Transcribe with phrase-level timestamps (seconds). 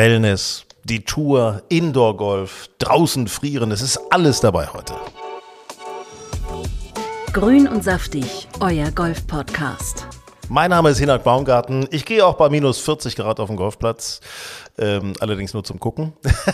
[0.00, 4.94] Wellness, die Tour, Indoor-Golf, draußen frieren, es ist alles dabei heute.
[7.34, 10.06] Grün und saftig, euer Golf-Podcast.
[10.52, 11.86] Mein Name ist Hinak Baumgarten.
[11.92, 14.20] Ich gehe auch bei minus 40 Grad auf den Golfplatz.
[14.78, 16.12] Ähm, allerdings nur zum Gucken.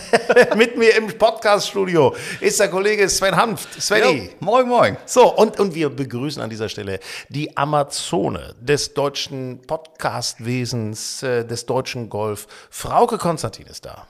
[0.56, 3.80] Mit mir im Podcast-Studio ist der Kollege Sven Hanft.
[3.80, 4.32] Svenny.
[4.40, 4.98] moin, moin.
[5.06, 11.64] So, und, und wir begrüßen an dieser Stelle die Amazone des deutschen Podcastwesens, äh, des
[11.64, 12.48] deutschen Golf.
[12.68, 14.06] Frauke Konstantin ist da.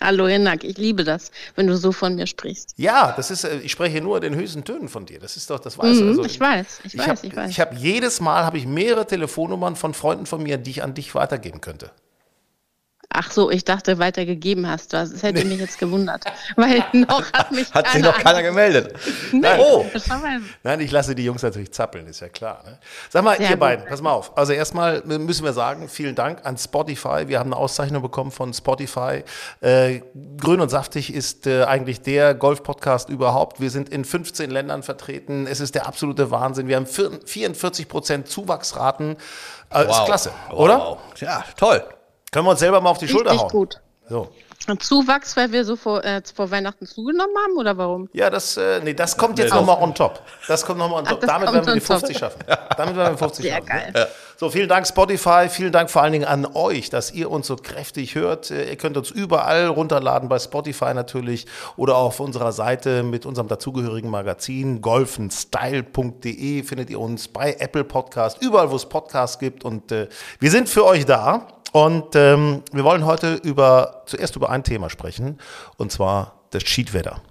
[0.00, 2.74] Hallo Hinak, ich liebe das, wenn du so von mir sprichst.
[2.76, 5.20] Ja, das ist, äh, ich spreche nur den höchsten Tönen von dir.
[5.20, 6.00] Das ist doch, das weißt.
[6.00, 7.50] Mhm, Also, ich weiß, ich weiß, hab, ich weiß.
[7.50, 10.94] Ich habe jedes Mal habe ich mehrere Telefonnummern von Freunden von mir, die ich an
[10.94, 11.90] dich weitergeben könnte.
[13.14, 14.96] Ach so, ich dachte, weitergegeben hast du.
[14.96, 16.24] Das hätte mich jetzt gewundert.
[16.56, 18.94] Weil noch hat mich Hat sich noch keiner an- gemeldet.
[19.32, 19.84] Nee, Oh.
[19.84, 20.42] komischerweise.
[20.62, 22.62] Nein, ich lasse die Jungs natürlich zappeln, ist ja klar.
[22.64, 22.78] Ne?
[23.10, 23.60] Sag mal, Sehr ihr gut.
[23.60, 24.36] beiden, pass mal auf.
[24.36, 27.28] Also erstmal müssen wir sagen, vielen Dank an Spotify.
[27.28, 29.24] Wir haben eine Auszeichnung bekommen von Spotify.
[29.60, 30.00] Äh,
[30.40, 33.60] Grün und Saftig ist äh, eigentlich der Golf-Podcast überhaupt.
[33.60, 35.46] Wir sind in 15 Ländern vertreten.
[35.46, 36.68] Es ist der absolute Wahnsinn.
[36.68, 39.16] Wir haben vier- 44 Prozent Zuwachsraten.
[39.72, 40.78] Äh, Ist klasse, oder?
[40.78, 40.98] Wow.
[41.20, 41.82] Ja, toll.
[42.32, 43.48] Können wir uns selber mal auf die Schulter hauen?
[43.50, 43.80] gut.
[44.08, 44.28] So.
[44.68, 48.08] Und Zuwachs, weil wir so vor, äh, vor Weihnachten zugenommen haben oder warum?
[48.12, 50.22] Ja, das, äh, nee, das kommt jetzt nochmal on top.
[50.46, 51.20] Das kommt nochmal on top.
[51.20, 51.98] das Damit werden wir die on top.
[51.98, 52.44] 50 schaffen.
[52.76, 53.66] Damit werden wir die 50 Sehr schaffen.
[53.66, 54.08] geil.
[54.36, 57.56] So, vielen Dank Spotify, vielen Dank vor allen Dingen an euch, dass ihr uns so
[57.56, 58.50] kräftig hört.
[58.50, 63.26] Äh, Ihr könnt uns überall runterladen, bei Spotify natürlich oder auch auf unserer Seite mit
[63.26, 69.64] unserem dazugehörigen Magazin golfenstyle.de findet ihr uns bei Apple Podcast, überall wo es Podcasts gibt
[69.64, 70.08] und äh,
[70.38, 74.90] wir sind für euch da und ähm, wir wollen heute über zuerst über ein Thema
[74.90, 75.38] sprechen
[75.78, 77.22] und zwar das Schiedwetter.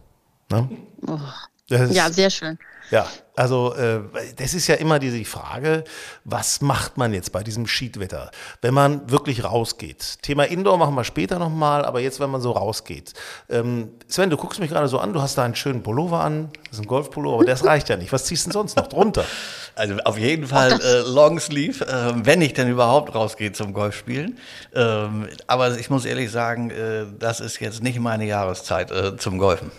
[0.50, 0.70] Ne?
[1.02, 2.60] Das ist- Ja, sehr schön.
[2.90, 3.06] ja,
[3.38, 4.02] also äh,
[4.38, 5.86] das ist ja immer diese Frage,
[6.26, 8.30] was macht man jetzt bei diesem Schiedwetter,
[8.62, 10.18] wenn man wirklich rausgeht?
[10.22, 13.14] Thema Indoor machen wir später nochmal, aber jetzt, wenn man so rausgeht.
[13.50, 16.50] Ähm, Sven, du guckst mich gerade so an, du hast da einen schönen Pullover an,
[16.66, 18.12] das ist ein Golfpullover, aber das reicht ja nicht.
[18.12, 19.24] Was ziehst du denn sonst noch drunter?
[19.74, 24.38] Also auf jeden Fall äh, Longsleeve, äh, wenn ich denn überhaupt rausgehe zum Golfspielen.
[24.76, 29.38] Ähm, aber ich muss ehrlich sagen, äh, das ist jetzt nicht meine Jahreszeit äh, zum
[29.38, 29.72] Golfen.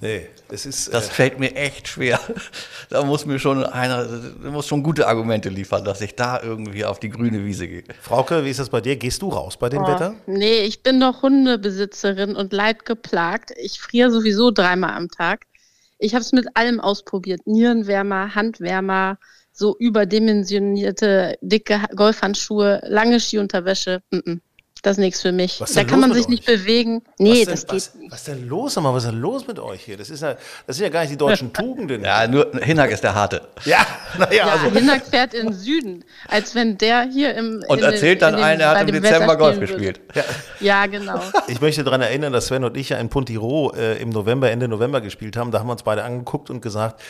[0.00, 0.92] Nee, es ist...
[0.94, 2.20] Das äh, fällt mir echt schwer.
[2.90, 4.08] Da muss mir schon einer,
[4.50, 7.84] muss schon gute Argumente liefern, dass ich da irgendwie auf die grüne Wiese gehe.
[8.00, 8.96] Frauke, wie ist das bei dir?
[8.96, 10.14] Gehst du raus bei dem Wetter?
[10.26, 13.50] Nee, ich bin doch Hundebesitzerin und leidgeplagt.
[13.62, 15.44] Ich friere sowieso dreimal am Tag.
[15.98, 17.46] Ich habe es mit allem ausprobiert.
[17.46, 19.18] Nierenwärmer, Handwärmer,
[19.52, 24.00] so überdimensionierte, dicke Ha- Golfhandschuhe, lange Skiunterwäsche.
[24.10, 24.40] Mm -mm.
[24.82, 25.58] Das ist nichts für mich.
[25.58, 26.58] Da denn kann man sich nicht euch?
[26.60, 27.02] bewegen.
[27.18, 28.76] Nee, was das denn, geht was, was ist denn los?
[28.76, 29.96] Mal, was ist denn los mit euch hier?
[29.96, 32.04] Das, ist ja, das sind ja gar nicht die deutschen Tugenden.
[32.04, 33.42] Ja, nur Hinak ist der Harte.
[33.64, 33.78] ja
[34.18, 34.70] naja, Ja, also...
[34.70, 37.64] Hinak fährt in den Süden, als wenn der hier im.
[37.66, 40.00] Und den- erzählt dann allen, er hat im Dezember Golf gespielt.
[40.60, 41.20] Ja, genau.
[41.48, 44.68] Ich möchte daran erinnern, dass Sven und ich ja in Puntiro äh, im November, Ende
[44.68, 45.50] November gespielt haben.
[45.50, 47.00] Da haben wir uns beide angeguckt und gesagt,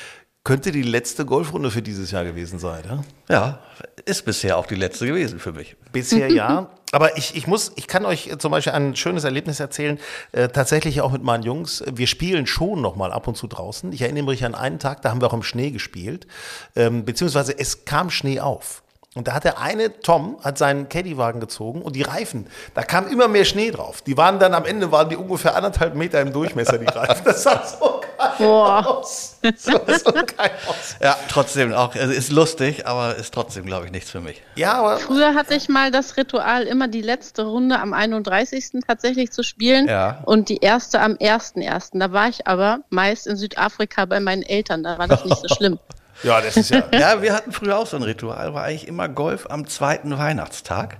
[0.44, 2.82] könnte die letzte Golfrunde für dieses Jahr gewesen sein.
[2.88, 3.04] Ja?
[3.28, 3.58] Ja,
[4.04, 5.76] ist bisher auch die letzte gewesen für mich.
[5.92, 6.70] Bisher ja.
[6.92, 9.98] Aber ich, ich muss, ich kann euch zum Beispiel ein schönes Erlebnis erzählen,
[10.32, 11.84] äh, tatsächlich auch mit meinen Jungs.
[11.92, 13.92] Wir spielen schon noch mal ab und zu draußen.
[13.92, 16.26] Ich erinnere mich an einen Tag, da haben wir auch im Schnee gespielt,
[16.76, 18.82] ähm, beziehungsweise es kam Schnee auf.
[19.18, 23.08] Und da hat der eine, Tom, hat seinen Caddywagen gezogen und die Reifen, da kam
[23.08, 24.00] immer mehr Schnee drauf.
[24.00, 27.24] Die waren dann am Ende, waren die ungefähr anderthalb Meter im Durchmesser, die Reifen.
[27.24, 28.86] Das sah so geil Boah.
[28.86, 29.38] aus.
[29.42, 30.94] Das sah so geil aus.
[31.02, 31.96] Ja, trotzdem auch.
[31.96, 34.40] Es ist lustig, aber ist trotzdem, glaube ich, nichts für mich.
[34.54, 38.82] Ja, aber Früher hatte ich mal das Ritual, immer die letzte Runde am 31.
[38.86, 40.22] tatsächlich zu spielen Ja.
[40.26, 41.98] und die erste am 1.1.
[41.98, 45.48] Da war ich aber meist in Südafrika bei meinen Eltern, da war das nicht so
[45.52, 45.80] schlimm.
[46.22, 46.84] Ja, das ist ja.
[46.92, 50.98] Ja, wir hatten früher auch so ein Ritual, war eigentlich immer Golf am zweiten Weihnachtstag.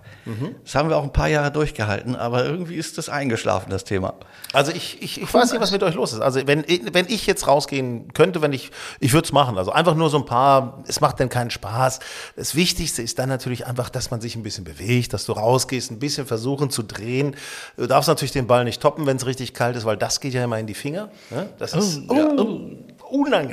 [0.65, 4.15] Das haben wir auch ein paar Jahre durchgehalten, aber irgendwie ist das eingeschlafen, das Thema.
[4.53, 6.21] Also ich, ich, ich weiß nicht, was mit euch los ist.
[6.21, 8.71] Also wenn, wenn ich jetzt rausgehen könnte, wenn ich,
[9.01, 9.59] ich würde es machen.
[9.59, 12.01] Also einfach nur so ein paar, es macht denn keinen Spaß.
[12.37, 15.91] Das Wichtigste ist dann natürlich einfach, dass man sich ein bisschen bewegt, dass du rausgehst,
[15.91, 17.35] ein bisschen versuchen zu drehen.
[17.77, 20.35] Du darfst natürlich den Ball nicht toppen, wenn es richtig kalt ist, weil das geht
[20.35, 21.11] ja immer in die Finger.
[21.31, 21.49] Ne?
[21.59, 22.85] Das ist oh, unangenehm.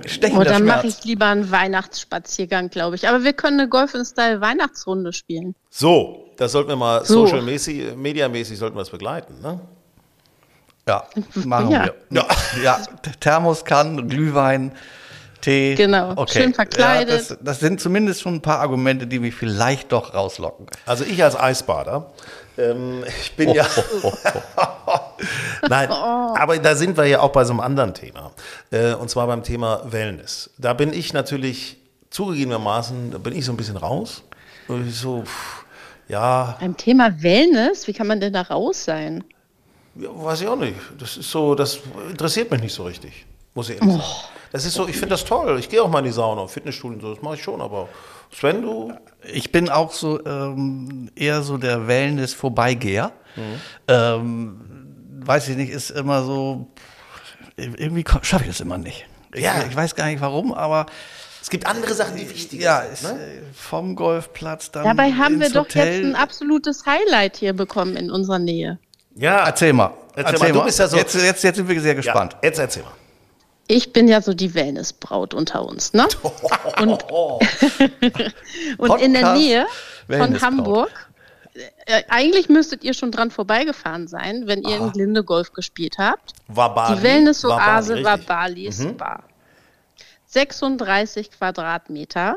[0.07, 3.07] Stechender Und dann mache ich lieber einen Weihnachtsspaziergang, glaube ich.
[3.07, 5.55] Aber wir können eine Golf-in-Style-Weihnachtsrunde spielen.
[5.69, 7.25] So, das sollten wir mal So.
[7.25, 9.35] social mäßig, mediamäßig sollten wir es begleiten.
[9.41, 9.59] Ne?
[10.87, 11.03] Ja,
[11.45, 11.85] machen Ja.
[11.85, 11.95] wir.
[12.11, 12.27] Ja,
[12.63, 12.79] ja
[13.19, 14.71] Thermoskanne, Glühwein,
[15.41, 15.75] Tee.
[15.75, 17.09] Genau, schön verkleidet.
[17.29, 20.67] Ja, das, das sind zumindest schon ein paar Argumente, die mich vielleicht doch rauslocken.
[20.85, 22.11] Also ich als Eisbader,
[22.57, 23.65] ähm, ich bin ja.
[25.69, 28.31] Nein, aber da sind wir ja auch bei so einem anderen Thema.
[28.71, 30.49] Äh, und zwar beim Thema Wellness.
[30.57, 31.77] Da bin ich natürlich
[32.09, 34.23] zugegebenermaßen, da bin ich so ein bisschen raus.
[34.67, 35.65] Und ich so, pff,
[36.07, 39.23] Ja, Beim Thema Wellness, wie kann man denn da raus sein?
[39.95, 40.75] ja, weiß ich auch nicht.
[40.97, 41.79] Das ist so, das
[42.09, 43.25] interessiert mich nicht so richtig.
[43.55, 44.03] Muss ich ehrlich sagen.
[44.51, 45.57] Das ist so, ich finde das toll.
[45.59, 47.89] Ich gehe auch mal in die Sauna, Fitnessstudio und so, das mache ich schon, aber
[48.31, 48.93] Sven, du.
[49.33, 53.11] Ich bin auch so ähm, eher so der Wellness-Vorbeigeher.
[53.87, 54.61] Ähm,
[55.25, 56.67] weiß ich nicht, ist immer so,
[57.57, 59.05] irgendwie schaffe ich das immer nicht.
[59.33, 59.55] Ich, Ja.
[59.69, 60.85] ich weiß gar nicht warum, aber
[61.41, 62.93] Es gibt andere Sachen, die wichtig ja, sind.
[62.93, 63.09] ist, ne?
[63.19, 64.83] äh, vom Golfplatz dann.
[64.85, 65.95] Dabei haben wir doch Hotel.
[65.97, 68.79] jetzt ein absolutes Highlight hier bekommen in unserer Nähe.
[69.15, 69.91] Ja, Erzähl mal.
[70.15, 72.35] Erzähl mal, du bist ja so- Jetzt, jetzt, jetzt sind wir sehr ja, gespannt.
[72.41, 72.91] jetzt erzähl mal.
[73.67, 76.07] Ich bin ja so die Wellnessbraut unter uns, ne?
[76.79, 77.03] Und,
[78.77, 79.65] und in der Nähe
[80.07, 80.41] von.
[80.41, 81.09] Hamburg,
[81.85, 86.33] äh, eigentlich müsstet ihr schon dran vorbeigefahren sein, wenn ihr in Glinde Golf gespielt habt.
[86.47, 86.97] War Bali.
[86.97, 88.27] Die Wellness-Oase war richtig.
[88.27, 88.89] Balis Mhm.
[88.91, 89.23] Spa.
[90.25, 92.35] 36 Quadratmeter,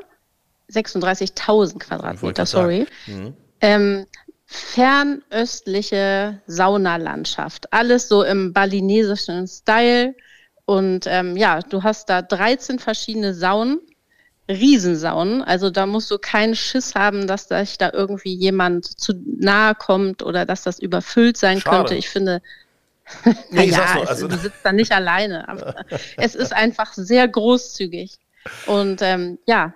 [0.71, 2.87] 36.000 Quadratmeter, sorry.
[3.07, 3.35] Mhm.
[3.61, 4.07] Ähm,
[4.47, 7.73] fernöstliche Saunalandschaft.
[7.73, 10.15] Alles so im balinesischen Style.
[10.69, 13.81] Und ähm, ja, du hast da 13 verschiedene Saunen,
[14.51, 15.41] Riesensaunen.
[15.43, 20.23] Also da musst du keinen Schiss haben, dass sich da irgendwie jemand zu nahe kommt
[20.23, 21.77] oder dass das überfüllt sein Schade.
[21.79, 21.95] könnte.
[21.95, 22.43] Ich finde,
[23.49, 25.49] Nee, ich ja, nur, es, also- du sitzt da nicht alleine.
[25.49, 25.75] Aber
[26.19, 28.19] es ist einfach sehr großzügig.
[28.67, 29.73] Und ähm, ja,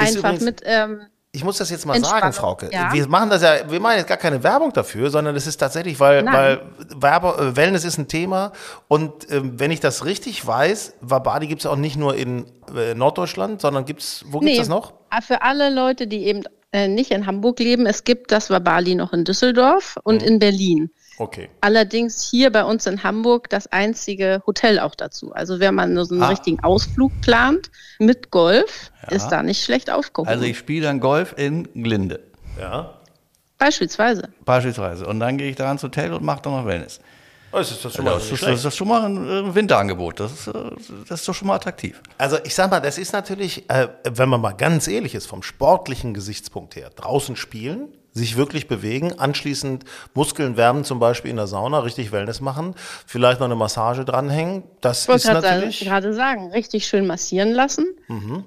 [0.00, 0.62] Ist einfach mit.
[0.64, 2.70] Ähm, Ich muss das jetzt mal sagen, Frauke.
[2.72, 2.92] ja.
[2.92, 5.98] Wir machen das ja, wir machen jetzt gar keine Werbung dafür, sondern es ist tatsächlich,
[5.98, 6.34] weil, Nein.
[6.34, 6.60] weil
[6.96, 8.52] Werbe, äh, Wellness ist ein Thema.
[8.88, 12.46] Und ähm, wenn ich das richtig weiß, Wabadi gibt es auch nicht nur in
[12.76, 14.92] äh, Norddeutschland, sondern gibt's, wo gibt's das noch?
[15.10, 18.94] ah, Für alle Leute, die eben äh, nicht in Hamburg leben, es gibt das Wabali
[18.94, 20.28] noch in Düsseldorf und Mhm.
[20.28, 20.90] in Berlin.
[21.18, 21.48] Okay.
[21.60, 25.32] Allerdings hier bei uns in Hamburg das einzige Hotel auch dazu.
[25.32, 26.28] Also wenn man nur so einen Ah.
[26.28, 30.28] richtigen Ausflug plant mit Golf, ist da nicht schlecht aufgehoben.
[30.30, 32.20] Also ich spiele dann Golf in Glinde.
[32.58, 32.98] Ja.
[33.58, 34.28] Beispielsweise.
[34.44, 35.06] Beispielsweise.
[35.06, 37.00] Und dann gehe ich da ins Hotel und mache dann noch Wellness.
[37.54, 39.54] Oh, das ist das schon Ja, mal das, ist, das ist schon mal ein äh,
[39.54, 40.18] Winterangebot.
[40.18, 40.52] Das ist, äh,
[41.08, 42.00] das ist doch schon mal attraktiv.
[42.18, 45.42] Also ich sag mal, das ist natürlich, äh, wenn man mal ganz ehrlich ist, vom
[45.42, 49.84] sportlichen Gesichtspunkt her, draußen spielen, sich wirklich bewegen, anschließend
[50.14, 52.74] Muskeln wärmen, zum Beispiel in der Sauna, richtig Wellness machen,
[53.06, 55.80] vielleicht noch eine Massage dranhängen, das Ich wollte ist gerade natürlich...
[55.80, 57.86] gerade sagen, richtig schön massieren lassen.
[58.08, 58.44] Mhm.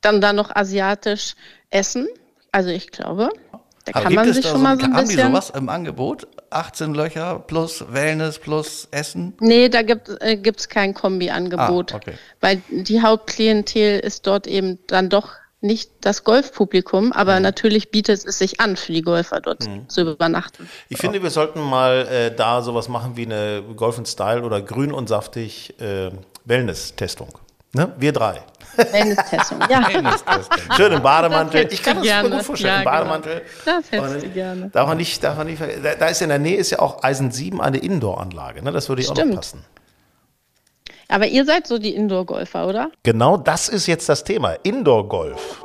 [0.00, 1.34] Dann da noch asiatisch
[1.70, 2.08] essen.
[2.52, 3.28] Also ich glaube,
[3.84, 5.30] da Aber kann gibt man es sich da schon mal so ein haben die bisschen.
[5.32, 6.26] sowas im Angebot?
[6.50, 9.34] 18 Löcher plus Wellness plus Essen?
[9.40, 11.92] Nee, da gibt es äh, gibt's kein Kombi-Angebot.
[11.92, 12.14] Ah, okay.
[12.40, 15.30] Weil die Hauptklientel ist dort eben dann doch
[15.62, 17.42] nicht das Golfpublikum, aber Mhm.
[17.42, 20.68] natürlich bietet es sich an, für die Golfer dort zu übernachten.
[20.88, 24.90] Ich finde, wir sollten mal äh, da sowas machen wie eine Golf Style oder grün
[24.92, 26.10] und saftig äh,
[26.46, 27.28] Wellness-Testung.
[27.72, 27.92] Ne?
[27.98, 28.42] Wir drei.
[28.76, 29.58] Wellness-Testung.
[29.68, 29.82] ja,
[30.76, 31.68] Schön im Bademantel.
[31.72, 32.30] Ich kann das gerne.
[32.30, 32.72] gut vorstellen.
[32.72, 33.42] Ja, Im Bademantel.
[33.64, 33.76] genau.
[33.80, 34.70] Das hättest Und du gerne.
[34.70, 35.60] Darf man nicht, darf man nicht.
[35.60, 38.62] Da, da ist in der Nähe ist ja auch Eisen 7 eine Indoor-Anlage.
[38.62, 38.72] Ne?
[38.72, 39.36] Das würde ich auch noch Stimmt.
[39.36, 39.64] passen.
[41.08, 42.90] aber ihr seid so die Indoor-Golfer, oder?
[43.02, 44.52] Genau das ist jetzt das Thema.
[44.62, 45.64] Indoor-Golf.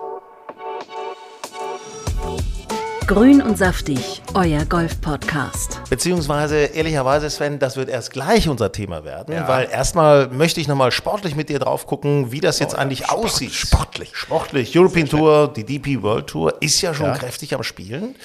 [3.07, 5.79] Grün und saftig, euer Golf-Podcast.
[5.91, 9.47] Beziehungsweise, ehrlicherweise, Sven, das wird erst gleich unser Thema werden, Ja.
[9.47, 13.53] weil erstmal möchte ich nochmal sportlich mit dir drauf gucken, wie das jetzt eigentlich aussieht.
[13.53, 14.09] sportlich.
[14.15, 14.75] Sportlich.
[14.77, 17.13] European Tour, die DP World Tour ist ja schon Ja.
[17.17, 18.15] kräftig am Spielen.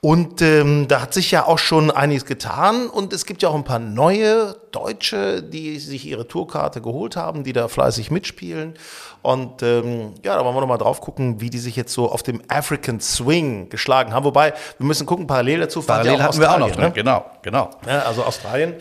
[0.00, 3.54] Und ähm, da hat sich ja auch schon einiges getan und es gibt ja auch
[3.56, 8.74] ein paar neue Deutsche, die sich ihre Tourkarte geholt haben, die da fleißig mitspielen.
[9.22, 12.22] Und ähm, ja, da wollen wir nochmal drauf gucken, wie die sich jetzt so auf
[12.22, 14.24] dem African Swing geschlagen haben.
[14.24, 16.84] Wobei, wir müssen gucken, parallel dazu Parallel ja hatten wir auch noch drin.
[16.84, 16.92] ne?
[16.92, 17.70] Genau, genau.
[17.84, 18.74] Ja, also Australien.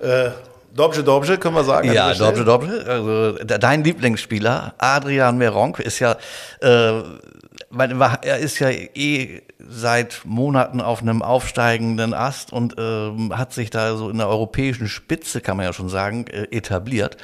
[0.00, 0.30] Äh,
[0.74, 1.90] Dobje, Dobje, können wir sagen.
[1.92, 2.44] Ja, Stelle.
[2.44, 2.84] Doppel.
[2.86, 6.16] Also de- dein Lieblingsspieler, Adrian Meronk, ist ja,
[6.60, 7.02] äh,
[7.70, 13.70] war- er ist ja eh seit Monaten auf einem aufsteigenden Ast und ähm, hat sich
[13.70, 17.16] da so in der europäischen Spitze, kann man ja schon sagen, äh, etabliert.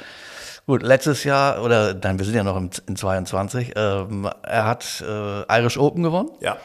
[0.65, 5.03] Gut, letztes Jahr, oder nein, wir sind ja noch im, in 22, ähm, er hat
[5.07, 6.29] äh, Irish Open gewonnen.
[6.39, 6.57] Ja.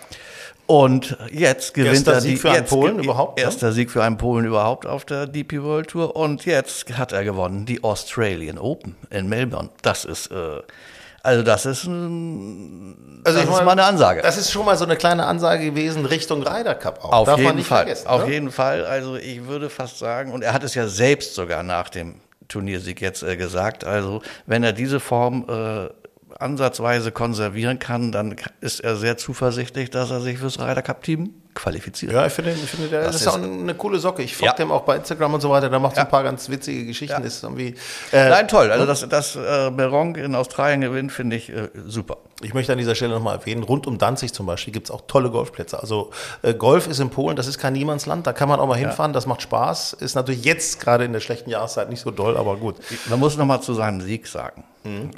[0.67, 3.45] Und jetzt gewinnt Erster er Sieg die für einen Polen überhaupt, ne?
[3.45, 6.15] Erster Sieg für einen Polen überhaupt auf der DP World Tour.
[6.15, 9.71] Und jetzt hat er gewonnen die Australian Open in Melbourne.
[9.81, 10.61] Das ist äh,
[11.23, 14.23] also das ist ein, Also das ist mal eine Ansage.
[14.23, 17.13] Das ist schon mal so eine kleine Ansage gewesen Richtung Ryder Cup auch.
[17.13, 17.79] auf Darf man jeden nicht Fall.
[17.79, 18.07] vergessen.
[18.07, 18.33] auf ne?
[18.33, 18.85] jeden Fall.
[18.87, 22.17] Also ich würde fast sagen, und er hat es ja selbst sogar nach dem
[22.49, 23.85] Turniersieg jetzt äh, gesagt.
[23.85, 25.89] Also wenn er diese Form äh,
[26.39, 31.35] ansatzweise konservieren kann, dann ist er sehr zuversichtlich, dass er sich fürs Ryder Cup Team
[31.55, 32.13] qualifiziert.
[32.13, 34.23] Ja, ich finde, ich finde der Das ist, ist- auch eine coole Socke.
[34.23, 34.53] Ich folge Ja.
[34.53, 35.69] dem auch bei Instagram und so weiter.
[35.69, 36.05] Da macht so Ja.
[36.05, 37.21] ein paar ganz witzige Geschichten.
[37.21, 37.27] Ja.
[37.27, 37.75] Ist irgendwie,
[38.13, 38.71] äh, Nein, toll.
[38.71, 42.19] Also, dass, dass äh, Meronk in Australien gewinnt, finde ich äh, super.
[42.43, 45.01] Ich möchte an dieser Stelle nochmal erwähnen, rund um Danzig zum Beispiel gibt es auch
[45.09, 45.81] tolle Golfplätze.
[45.81, 46.11] Also
[46.43, 49.13] äh, Golf ist in Polen, das ist kein Niemandsland, da kann man auch mal hinfahren,
[49.13, 49.95] das macht Spaß.
[49.95, 52.77] Ist natürlich jetzt gerade in der schlechten Jahreszeit nicht so doll, aber gut.
[53.07, 54.63] Man muss noch mal zu seinem Sieg sagen.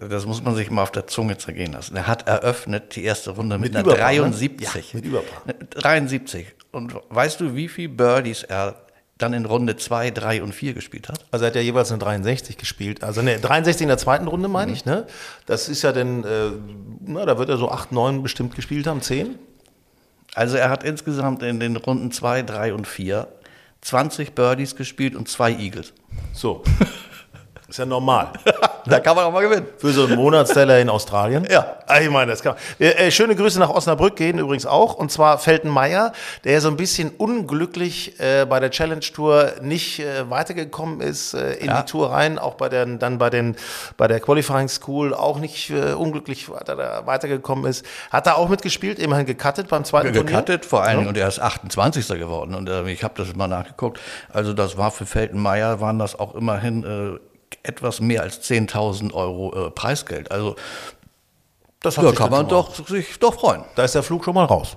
[0.08, 1.96] Das muss man sich mal auf der Zunge zergehen lassen.
[1.96, 4.20] Er hat eröffnet die erste Runde mit, Mit einer Überpaar, ne?
[4.30, 4.92] 73.
[4.92, 5.42] Ja, mit Überpaar.
[5.70, 6.46] 73.
[6.72, 8.76] Und weißt du, wie viele Birdies er
[9.18, 11.24] dann in Runde 2, 3 und 4 gespielt hat?
[11.30, 13.04] Also er hat ja jeweils eine 63 gespielt.
[13.04, 15.06] Also ne, 63 in der zweiten Runde meine ich, ne?
[15.46, 16.50] Das ist ja dann, äh,
[17.04, 19.38] na, da wird er so 8, 9 bestimmt gespielt haben, 10.
[20.34, 23.28] Also er hat insgesamt in den Runden 2, 3 und 4
[23.80, 25.92] 20 Birdies gespielt und zwei Eagles.
[26.32, 26.62] So.
[27.68, 28.32] ist ja normal.
[28.86, 29.66] Da kann man auch mal gewinnen.
[29.78, 31.46] Für so einen Monatsteller in Australien?
[31.50, 31.76] Ja.
[31.86, 32.88] Ah, Ich meine, das kann man.
[32.88, 34.94] Äh, äh, schöne Grüße nach Osnabrück gehen übrigens auch.
[34.94, 36.12] Und zwar Feltenmeier,
[36.44, 41.54] der so ein bisschen unglücklich äh, bei der Challenge Tour nicht äh, weitergekommen ist äh,
[41.54, 41.82] in Ja.
[41.82, 42.38] die Tour rein.
[42.38, 43.56] Auch bei den, dann bei, den,
[43.96, 47.84] bei der Qualifying School auch nicht äh, unglücklich weiter, da weitergekommen ist.
[48.10, 50.24] Hat er auch mitgespielt, immerhin gecuttet beim zweiten Turnier.
[50.24, 52.08] Gecuttet, vor allen Dingen, und er ist 28.
[52.18, 52.54] geworden.
[52.54, 54.00] Und äh, ich habe das mal nachgeguckt.
[54.32, 57.18] Also das war für Feltenmeier, waren das auch immerhin
[57.62, 60.30] etwas mehr als 10.000 Euro äh, Preisgeld.
[60.30, 60.56] Also
[61.80, 63.64] Das hat da sich kann man doch, sich doch freuen.
[63.76, 64.76] Da ist der Flug schon mal raus.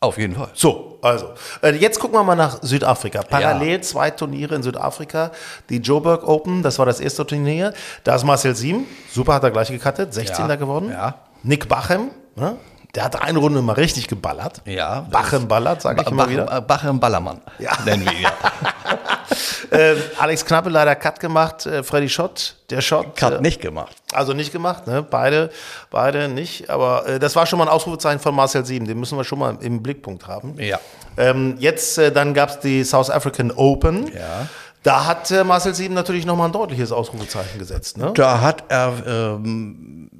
[0.00, 0.48] Auf jeden Fall.
[0.54, 1.30] So, also,
[1.62, 3.22] äh, jetzt gucken wir mal nach Südafrika.
[3.22, 5.30] Parallel zwei Turniere in Südafrika.
[5.68, 7.72] Die Joburg Open, das war das erste Turnier.
[8.02, 10.48] Da ist Marcel Siem, super hat er gleich gecuttet, 16.
[10.48, 10.90] Ja, geworden.
[10.90, 11.14] ja.
[11.44, 12.56] Nick Bachem, ne?
[12.96, 14.62] der hat eine Runde mal richtig geballert.
[14.64, 16.46] Ja, Bachem ballert, sage ich immer wieder.
[16.46, 17.40] Bach, Bachem Ballermann.
[17.60, 17.70] Ja.
[17.84, 18.26] Nennen wir ihn.
[19.72, 23.16] Ähm, Alex Knappe leider Cut gemacht, äh, Freddy Schott, der Schott.
[23.16, 23.96] Cut äh, nicht gemacht.
[24.12, 25.02] Also nicht gemacht, ne?
[25.02, 25.50] Beide,
[25.90, 26.68] beide nicht.
[26.68, 28.86] Aber äh, das war schon mal ein Ausrufezeichen von Marcel Sieben.
[28.86, 30.56] Den müssen wir schon mal im Blickpunkt haben.
[30.58, 30.78] Ja.
[31.16, 34.12] Ähm, jetzt, äh, dann gab es die South African Open.
[34.12, 34.48] Ja.
[34.82, 37.96] Da hat äh, Marcel Sieben natürlich nochmal ein deutliches Ausrufezeichen gesetzt.
[37.98, 38.12] Ne?
[38.14, 40.10] Da hat er, ähm,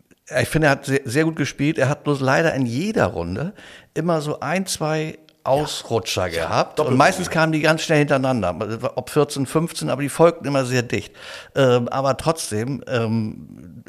[0.41, 1.79] ich finde, er hat sehr, sehr gut gespielt.
[1.79, 3.53] Er hat bloß leider in jeder Runde
[3.95, 6.81] immer so ein, zwei Ausrutscher gehabt.
[6.81, 8.93] Und meistens kamen die ganz schnell hintereinander.
[8.97, 11.15] Ob 14, 15, aber die folgten immer sehr dicht.
[11.55, 13.85] Ähm, aber trotzdem, ähm,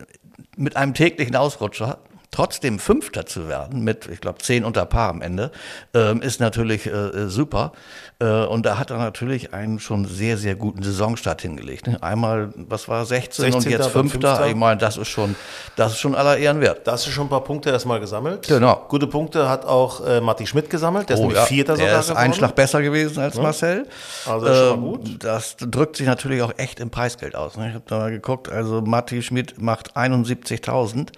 [0.56, 2.00] mit einem täglichen Ausrutscher,
[2.34, 5.52] trotzdem Fünfter zu werden, mit, ich glaube, zehn unter Paar am Ende,
[5.94, 7.72] ähm, ist natürlich äh, super.
[8.20, 11.88] Äh, und da hat er natürlich einen schon sehr, sehr guten Saisonstart hingelegt.
[11.88, 12.02] Ne?
[12.02, 14.48] Einmal, was war, 16, und 16., jetzt dann Fünfter.
[14.48, 15.36] Ich meine, das ist schon,
[15.76, 16.88] das ist schon aller Ehren wert.
[16.88, 18.48] Da hast du schon ein paar Punkte erstmal gesammelt.
[18.48, 18.86] Genau.
[18.90, 21.10] Gute Punkte hat auch äh, Matti Schmidt gesammelt.
[21.10, 22.24] Der ist nämlich Vierter sogar der ist geworden.
[22.24, 23.88] ein Schlag besser gewesen als Marcel.
[24.26, 25.24] Also das ist schon mal Ähm, gut.
[25.24, 27.58] Das drückt sich natürlich auch echt im Preisgeld aus.
[27.58, 27.70] Ne?
[27.70, 31.10] Ich habe da mal geguckt, also Matti Schmidt macht 71.000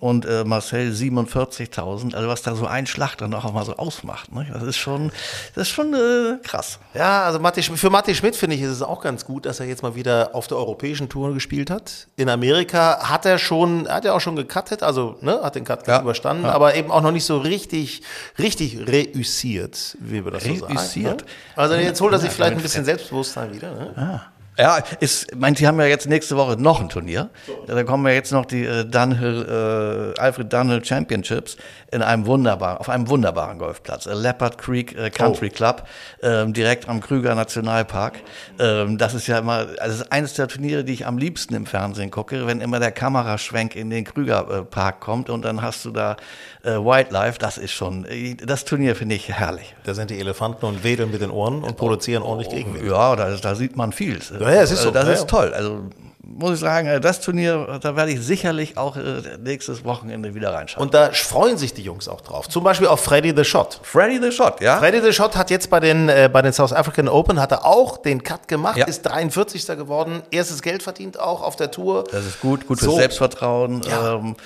[0.00, 2.14] und äh, Marcel 47.000.
[2.14, 4.32] Also was da so ein Schlag dann auch mal so ausmacht.
[4.32, 4.46] Ne?
[4.52, 5.10] Das ist schon,
[5.54, 6.78] das ist schon äh, krass.
[6.94, 9.66] Ja, also Matti, für Matti Schmidt finde ich ist es auch ganz gut, dass er
[9.66, 12.08] jetzt mal wieder auf der europäischen Tour gespielt hat.
[12.16, 15.64] In Amerika hat er schon, er hat ja auch schon gecuttet, also ne, hat den
[15.64, 18.02] Cut Ja, überstanden, aber eben auch noch nicht so richtig,
[18.38, 20.72] richtig reüssiert, wie wir das so sagen.
[20.72, 21.20] Reüssiert?
[21.22, 21.26] Ne?
[21.56, 23.72] Also jetzt holt er sich Ja, vielleicht ein bisschen Selbstbewusstsein wieder.
[23.72, 24.22] Ne?
[24.58, 27.30] Ja, ist, meint, die haben ja jetzt nächste Woche noch ein Turnier.
[27.66, 31.56] Da kommen ja jetzt noch die äh, Dunhill, äh, Alfred Dunhill Championships
[31.90, 34.04] in einem wunderbaren, auf einem wunderbaren Golfplatz.
[34.04, 35.54] Äh, Leopard Creek äh, Country Oh.
[35.54, 35.86] Club,
[36.22, 38.20] ähm, direkt am Krüger Nationalpark.
[38.58, 41.54] Ähm, das ist ja immer, also das ist eines der Turniere, die ich am liebsten
[41.54, 45.62] im Fernsehen gucke, wenn immer der Kameraschwenk in den Krüger äh, Park kommt und dann
[45.62, 46.16] hast du da
[46.62, 47.38] äh, Wildlife.
[47.38, 49.74] Das ist schon, äh, das Turnier finde ich herrlich.
[49.84, 52.86] Da sind die Elefanten und wedeln mit den Ohren und produzieren ordentlich Gegenwind.
[52.86, 54.20] Ja, da, da sieht man viel.
[54.42, 54.90] Ja, ja, es ist so.
[54.90, 55.52] Das Ja, ist toll.
[55.54, 55.82] Also
[56.24, 60.54] muss ich sagen, äh, das Turnier, da werde ich sicherlich auch äh, nächstes Wochenende wieder
[60.54, 60.86] reinschauen.
[60.86, 62.48] Und da freuen sich die Jungs auch drauf.
[62.48, 63.80] Zum Beispiel auf Freddy the Shot.
[63.82, 64.78] Freddy the Shot, ja?
[64.78, 67.66] Freddy the Shot hat jetzt bei den, äh, bei den South African Open hat er
[67.66, 68.86] auch den Cut gemacht, Ja.
[68.86, 69.76] ist 43.
[69.76, 72.04] geworden, erstes Geld verdient auch auf der Tour.
[72.10, 72.98] Das ist gut, gut fürs So.
[72.98, 73.82] Selbstvertrauen.
[73.88, 74.14] Ja.
[74.14, 74.36] Ähm,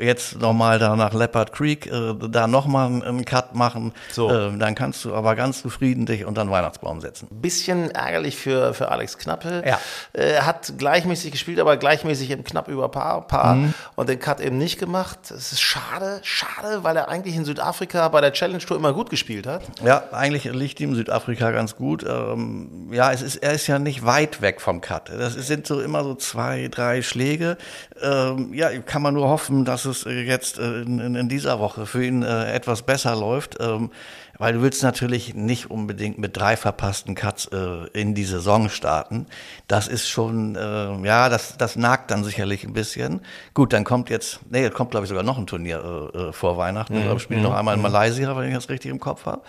[0.00, 3.92] jetzt nochmal da nach Leopard Creek, äh, da nochmal einen, Cut machen.
[4.12, 4.30] So.
[4.30, 7.28] Ähm, dann kannst du aber ganz zufrieden dich unter den Weihnachtsbaum setzen.
[7.30, 9.62] Bisschen ärgerlich für, für Alex Knappe.
[9.66, 9.78] Ja.
[10.12, 10.78] Äh, hat
[11.18, 13.74] gleichmäßig gespielt, aber gleichmäßig eben knapp über Paar, Paar Mhm.
[13.96, 15.18] und den Cut eben nicht gemacht.
[15.30, 19.10] Es ist schade, schade, weil er eigentlich in Südafrika bei der Challenge Tour immer gut
[19.10, 19.62] gespielt hat.
[19.84, 22.04] Ja, eigentlich liegt ihm Südafrika ganz gut.
[22.08, 25.10] Ähm, ja, es ist, er ist ja nicht weit weg vom Cut.
[25.10, 27.56] Das sind so immer so zwei, drei Schläge.
[28.00, 31.86] Ähm, ja, kann man nur hoffen, dass es jetzt äh, in, in, in dieser Woche
[31.86, 33.56] für ihn äh, etwas besser läuft.
[33.60, 33.90] Ähm,
[34.38, 39.26] weil du willst natürlich nicht unbedingt mit drei verpassten Cuts äh, in die Saison starten.
[39.66, 43.20] Das ist schon, äh, ja, das, das nagt dann sicherlich ein bisschen.
[43.54, 46.56] Gut, dann kommt jetzt, nee, kommt glaube ich sogar noch ein Turnier äh, äh vor
[46.56, 46.94] Weihnachten.
[46.94, 46.98] Mhm.
[47.00, 49.42] Ich glaube, spiele noch einmal in Malaysia, wenn ich das richtig im Kopf habe.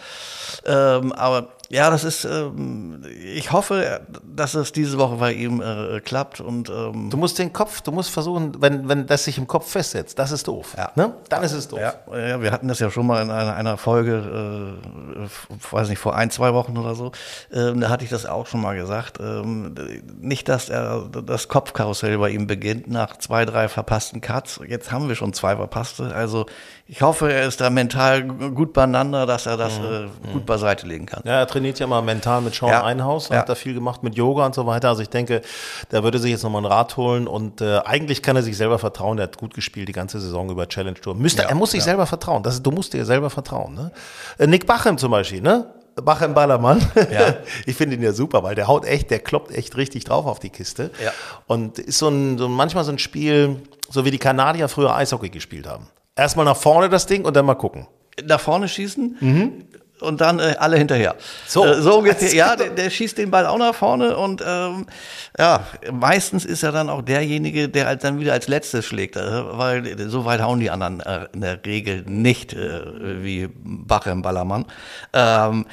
[0.65, 5.99] Ähm, aber ja, das ist, ähm, ich hoffe, dass es diese Woche bei ihm äh,
[5.99, 9.45] klappt und ähm, Du musst den Kopf, du musst versuchen, wenn, wenn das sich im
[9.47, 10.73] Kopf festsetzt, das ist doof.
[10.77, 10.91] Ja.
[10.95, 11.13] Ne?
[11.29, 11.79] Dann ist es doof.
[11.79, 15.27] Ja, ja, wir hatten das ja schon mal in einer, einer Folge, äh,
[15.71, 17.11] weiß nicht, vor ein, zwei Wochen oder so.
[17.53, 19.19] Ähm, da hatte ich das auch schon mal gesagt.
[19.19, 19.75] Ähm,
[20.19, 24.59] nicht, dass er das Kopfkarussell bei ihm beginnt nach zwei, drei verpassten Cuts.
[24.67, 26.13] Jetzt haben wir schon zwei verpasste.
[26.15, 26.47] Also
[26.87, 31.05] ich hoffe, er ist da mental gut beieinander, dass er das äh, gut beiseite legen
[31.05, 31.21] kann.
[31.23, 32.83] Ja, er trainiert ja mal mental mit Sean Ja.
[32.83, 33.37] Einhaus, Ja.
[33.39, 34.87] hat da viel gemacht mit Yoga und so weiter.
[34.89, 35.41] Also ich denke,
[35.89, 38.79] da würde sich jetzt nochmal ein Rad holen und äh, eigentlich kann er sich selber
[38.79, 39.17] vertrauen.
[39.19, 41.15] Er hat gut gespielt die ganze Saison über Challenge Tour.
[41.15, 42.43] Müsste, Ja, er muss sich selber vertrauen.
[42.43, 43.73] Das du musst dir selber vertrauen.
[43.73, 43.91] Ne?
[44.37, 45.65] Äh, Nick Bachem zum Beispiel, ne?
[46.01, 46.79] Bachem Ballermann.
[47.11, 47.35] Ja.
[47.65, 50.39] ich finde ihn ja super, weil der haut echt, der kloppt echt richtig drauf auf
[50.39, 50.91] die Kiste.
[51.03, 51.11] Ja.
[51.47, 53.57] Und ist so ein, so manchmal so ein Spiel,
[53.89, 55.87] so wie die Kanadier früher Eishockey gespielt haben.
[56.15, 57.85] Erstmal nach vorne das Ding und dann mal gucken.
[58.23, 59.67] nach vorne schießen
[60.01, 61.15] und dann äh, alle hinterher.
[61.47, 61.65] So.
[61.65, 62.33] äh, so ungefähr.
[62.33, 64.85] Ja, der, der schießt den Ball auch nach vorne und ähm,
[65.37, 69.21] ja, meistens ist er dann auch derjenige, der halt dann wieder als letztes schlägt, äh,
[69.57, 74.21] weil so weit hauen die anderen äh, in der Regel nicht äh, wie Bache im
[74.21, 74.65] Ballermann.
[75.13, 75.65] Ähm,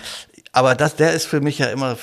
[0.52, 1.96] aber das, der ist für mich ja immer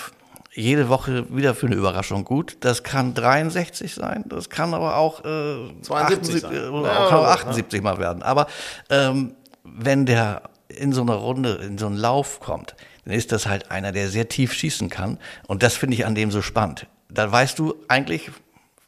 [0.56, 2.58] jede Woche wieder für eine Überraschung gut.
[2.60, 6.52] Das kann 63 sein, das kann aber auch äh, 72 78, sein.
[6.54, 8.22] äh, Ja, auch oder so, 78 mal werden.
[8.22, 8.48] Aber
[8.90, 10.44] ähm, wenn der
[10.76, 12.76] in so eine Runde, in so einen Lauf kommt,
[13.06, 15.20] dann ist das halt einer, der sehr tief schießen kann.
[15.48, 16.88] Und das finde ich an dem so spannend.
[17.10, 18.32] Da weißt du eigentlich,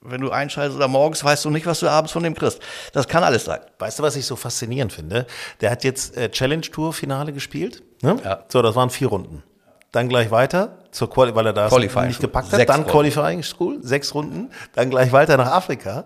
[0.01, 2.60] wenn du einschaltest oder morgens, weißt du nicht, was du abends von dem kriegst.
[2.94, 3.60] Das kann alles sein.
[3.80, 5.25] Weißt du, was ich so faszinierend finde?
[5.62, 7.84] Der hat jetzt äh, Challenge Tour Finale gespielt.
[8.01, 8.18] Ne?
[8.24, 8.44] Ja.
[8.48, 9.44] So, das waren vier Runden.
[9.92, 12.56] Dann gleich weiter, zur Quali weil er Qualifying nicht gepackt hat.
[12.56, 12.92] Sechs Dann Runden.
[12.92, 14.51] Qualifying School, sechs Runden.
[14.74, 16.06] Dann gleich weiter nach Afrika.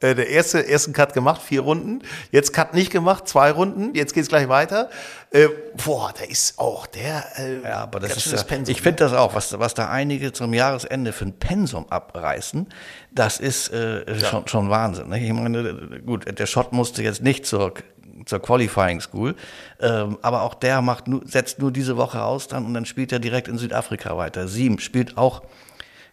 [0.00, 2.02] Äh, der erste, ersten Cut gemacht, vier Runden.
[2.30, 3.94] Jetzt Cut nicht gemacht, zwei Runden.
[3.94, 4.90] Jetzt geht's gleich weiter.
[5.30, 5.48] Äh,
[5.84, 7.24] boah, der ist auch der.
[7.38, 10.34] Äh, Ja, aber das ist ja, Pensum, ich finde das auch, was, was da einige
[10.34, 12.68] zum Jahresende für ein Pensum abreißen,
[13.10, 15.08] das ist äh, schon, schon Wahnsinn.
[15.08, 15.18] Ne?
[15.18, 17.72] Ich meine, gut, der Schott musste jetzt nicht zur,
[18.26, 19.34] zur Qualifying School,
[19.80, 23.12] ähm, aber auch der macht nur, setzt nur diese Woche aus dann und dann spielt
[23.12, 24.46] er direkt in Südafrika weiter.
[24.46, 25.40] Sieben spielt auch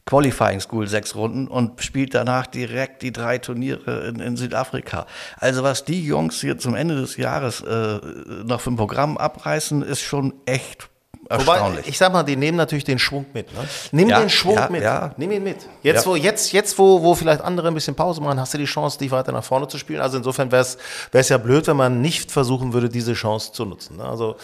[0.05, 5.05] Qualifying School sechs Runden und spielt danach direkt die drei Turniere in, in Südafrika.
[5.37, 7.99] Also was die Jungs hier zum Ende des Jahres äh,
[8.43, 10.89] noch für ein Programm abreißen, ist schon echt
[11.29, 11.87] Wobei, erstaunlich.
[11.87, 13.51] ich sag mal, die nehmen natürlich den Schwung mit.
[13.53, 13.59] Ne?
[13.93, 14.83] Nimm Ja, den Schwung ja, mit.
[14.83, 15.13] ja.
[15.15, 15.57] Nimm ihn mit.
[15.81, 18.65] Jetzt, wo, jetzt, jetzt wo, wo vielleicht andere ein bisschen Pause machen, hast du die
[18.65, 20.01] Chance, dich weiter nach vorne zu spielen.
[20.01, 20.65] Also insofern wäre
[21.13, 23.97] es ja blöd, wenn man nicht versuchen würde, diese Chance zu nutzen.
[23.97, 24.03] Ne?
[24.03, 24.35] Also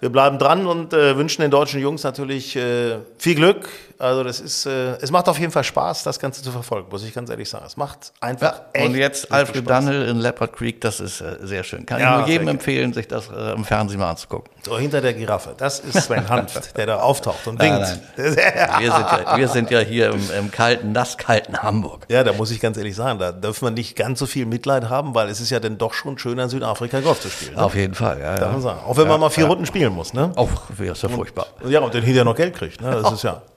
[0.00, 3.68] wir bleiben dran und äh, wünschen den deutschen Jungs natürlich äh, viel Glück.
[4.00, 7.02] Also das ist, äh, es macht auf jeden Fall Spaß, das Ganze zu verfolgen, muss
[7.02, 7.64] ich ganz ehrlich sagen.
[7.66, 9.84] Es macht einfach echt und jetzt Alfred Spaß.
[9.86, 11.84] Dunnel in Leopard Creek, das ist äh, sehr schön.
[11.84, 14.52] Kann Ja, ich nur jedem empfehlen, sich das äh, im Fernsehen mal anzugucken.
[14.62, 15.54] So hinter der Giraffe.
[15.56, 17.80] Das ist Sven Hanft, der da auftaucht und winkt.
[17.80, 22.06] Nein, Wir sind ja, wir sind ja hier im, im kalten, nasskalten Hamburg.
[22.08, 24.88] Ja, da muss ich ganz ehrlich sagen, da dürfen wir nicht ganz so viel Mitleid
[24.88, 27.56] haben, weil es ist ja dann doch schon schöner in Südafrika Golf zu spielen.
[27.56, 27.62] Ne?
[27.64, 28.36] Auf jeden Fall, ja.
[28.38, 28.82] Ja.
[28.86, 30.32] Auch wenn man mal vier Runden spielen muss, ne?
[30.36, 31.46] Auch wäre es ja furchtbar.
[31.66, 32.90] Ja, und dann hinterher noch Geld kriegt, ne?
[33.02, 33.42] Das ist ja.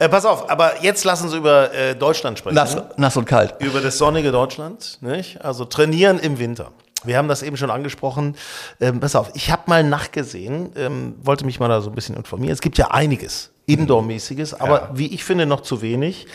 [0.00, 2.56] Äh, pass auf, aber jetzt lass uns über äh, Deutschland sprechen.
[2.56, 2.84] Nass, ne?
[2.96, 3.54] nass und kalt.
[3.60, 5.44] Über das sonnige Deutschland, nicht?
[5.44, 6.72] Also trainieren im Winter.
[7.04, 8.34] Wir haben das eben schon angesprochen.
[8.80, 12.16] Ähm, pass auf, ich habe mal nachgesehen, ähm, wollte mich mal da so ein bisschen
[12.16, 12.52] informieren.
[12.52, 13.52] Es gibt ja einiges.
[13.66, 14.90] Indoor-mäßiges, aber Ja.
[14.94, 16.26] wie ich finde, noch zu wenig,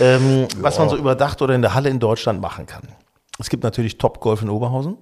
[0.00, 2.82] ähm, was man so überdacht oder in der Halle in Deutschland machen kann.
[3.38, 4.98] Es gibt natürlich Top-Golf in Oberhausen.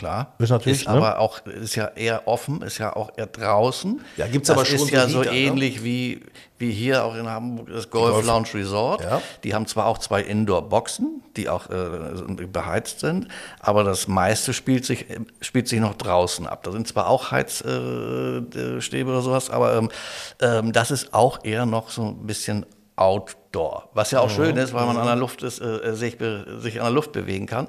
[0.00, 0.32] Klar.
[0.38, 0.94] Ist natürlich, Ist ne?
[0.94, 4.00] aber auch, ist ja eher offen, ist ja auch eher draußen.
[4.16, 5.38] Ja, gibt's das aber schon ist so ja so Lieder, ne?
[5.38, 6.22] ähnlich wie,
[6.56, 9.02] wie hier auch in Hamburg das Golf, Golf- Lounge Resort.
[9.02, 9.20] Ja.
[9.44, 13.28] Die haben zwar auch zwei Indoor-Boxen, die auch äh, beheizt sind,
[13.60, 15.04] aber das meiste spielt sich,
[15.42, 16.62] spielt sich noch draußen ab.
[16.62, 19.90] Da sind zwar auch Heizstäbe äh, oder sowas, aber ähm,
[20.40, 22.64] ähm, das ist auch eher noch so ein bisschen
[23.00, 26.58] Outdoor, was ja auch schön ist, weil man an der Luft ist, äh, sich, be
[26.60, 27.66] sich an der Luft bewegen kann.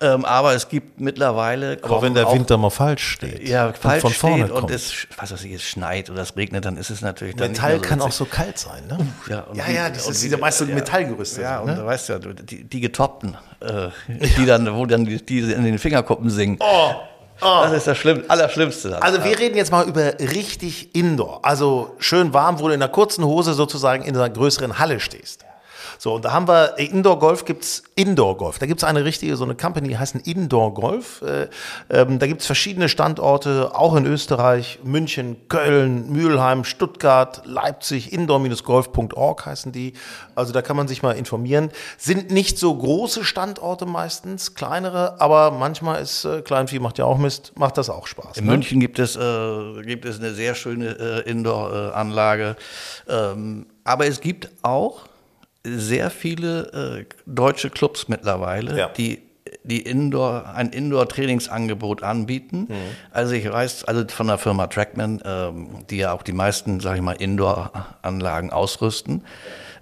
[0.00, 4.02] Ähm, aber es gibt mittlerweile Aber wenn der Winter mal falsch steht ja, und falsch
[4.02, 4.70] von vorne steht und kommt.
[4.70, 7.72] es, was weiß ich, es schneit oder es regnet, dann ist es natürlich dann Metall
[7.72, 8.98] nicht mehr kann so auch so kalt sein, ne?
[9.28, 10.76] Ja, und ja, ja, das und ist diese meist so ja.
[10.76, 11.42] Metallgerüste.
[11.42, 11.76] Ja, so, und ne?
[11.76, 13.88] du weißt ja, die, die Getoppten, äh,
[14.38, 16.56] die dann, wo dann die, die in den Fingerkuppen singen.
[16.60, 16.92] Oh,
[17.40, 19.02] Das ist das Schlimm, Allerschlimmste dann.
[19.02, 21.40] Also wir reden jetzt mal über richtig Indoor.
[21.44, 25.44] Also schön warm, wo du in einer kurzen Hose sozusagen in einer größeren Halle stehst.
[25.98, 28.60] So, und da haben wir, Indoor Golf gibt's Indoor Golf.
[28.60, 31.22] Da gibt's eine richtige, so eine Company, die heißt Indoor Golf.
[31.22, 31.48] Äh,
[31.90, 39.72] ähm, da gibt's verschiedene Standorte, auch in Österreich, München, Köln, Mülheim, Stuttgart, Leipzig, indoor-golf.org heißen
[39.72, 39.94] die.
[40.36, 41.70] Also da kann man sich mal informieren.
[41.96, 47.18] Sind nicht so große Standorte meistens, kleinere, aber manchmal ist äh, Kleinvieh macht ja auch
[47.18, 48.36] Mist, macht das auch Spaß.
[48.36, 48.52] In ne?
[48.52, 52.56] München gibt es, äh, gibt es eine sehr schöne äh, Indoor-Anlage.
[53.08, 55.00] Ähm, aber es gibt auch
[55.64, 58.88] sehr viele äh, deutsche Clubs mittlerweile, Ja.
[58.88, 59.22] die
[59.64, 62.66] die Indoor, ein Indoor-Trainingsangebot anbieten.
[62.68, 62.74] Mhm.
[63.10, 66.96] Also ich weiß, also von der Firma Trackman, ähm, die ja auch die meisten, sage
[66.96, 69.24] ich mal, Indoor-Anlagen ausrüsten.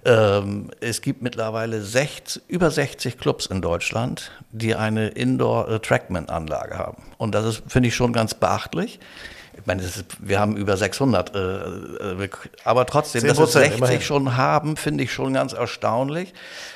[0.05, 7.03] Ähm, es gibt mittlerweile 60, über 60 Clubs in Deutschland, die eine Indoor-Trackman-Anlage haben.
[7.17, 8.99] Und das ist, finde ich, schon ganz beachtlich.
[9.67, 12.29] Meine, ist, wir haben über 600, äh, äh,
[12.63, 14.01] aber trotzdem, dass es 10%, 60 immerhin.
[14.01, 16.33] schon haben, finde ich schon ganz erstaunlich.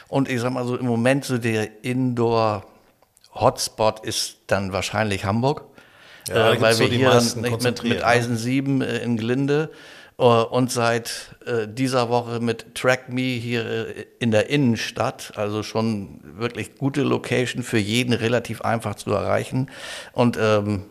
[0.10, 5.64] Und ich sag mal so, im Moment so der Indoor-Hotspot ist dann wahrscheinlich Hamburg.
[6.28, 8.06] Ja, äh, weil so wir die hier mit, mit ne?
[8.06, 9.72] Eisen 7 äh, in Glinde
[10.20, 16.20] äh, und seit äh, dieser Woche mit TrackMe hier äh, in der Innenstadt, also schon
[16.38, 19.70] wirklich gute Location für jeden relativ einfach zu erreichen.
[20.12, 20.88] Und ähm,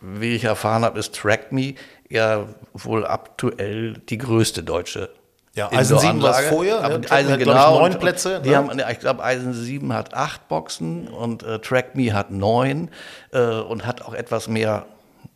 [0.00, 1.74] wie ich erfahren habe, ist TrackMe
[2.08, 5.10] ja wohl aktuell die größte deutsche
[5.54, 6.48] Ja, Eisen 7 war's Indoor-Anlage.
[6.48, 6.84] vorher, ne?
[6.84, 7.74] Aber Trackme Eisen hat, glaub genau.
[7.74, 8.56] ich, neun Plätze, Die ne?
[8.56, 12.90] haben, ich glaube, Eisen 7 hat acht Boxen und äh, TrackMe hat neun
[13.32, 14.86] äh, und hat auch etwas mehr,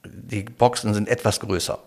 [0.05, 1.79] die Boxen sind etwas größer.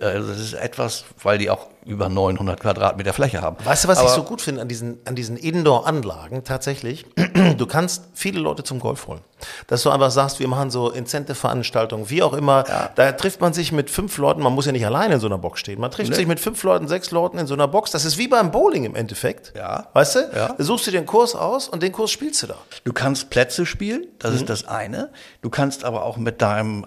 [0.00, 3.56] Also das ist etwas, weil die auch über 900 Quadratmeter Fläche haben.
[3.64, 7.06] Weißt du, was ich Aber- so gut finde an diesen, an diesen Indoor-Anlagen tatsächlich?
[7.58, 9.20] Du kannst viele Leute zum Golf holen.
[9.66, 12.64] Dass du einfach sagst, wir machen so Incentive-Veranstaltungen, wie auch immer.
[12.94, 15.38] Da trifft man sich mit fünf Leuten, man muss ja nicht alleine in so einer
[15.38, 15.80] Box stehen.
[15.80, 16.16] Man trifft Nee.
[16.16, 17.90] sich mit fünf Leuten, sechs Leuten in so einer Box.
[17.90, 19.52] Das ist wie beim Bowling im Endeffekt.
[19.56, 19.88] Ja.
[19.92, 20.20] Weißt du?
[20.34, 20.54] Ja.
[20.56, 22.56] Da suchst du dir einen Kurs aus und den Kurs spielst du da.
[22.84, 24.36] Du kannst Plätze spielen, das Mhm.
[24.38, 25.10] ist das eine.
[25.42, 26.86] Du kannst aber auch mit deinem